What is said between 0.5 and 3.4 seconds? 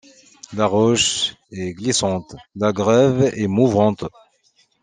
La roche est glissante, la grève